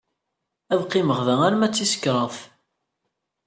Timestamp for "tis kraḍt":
1.75-2.37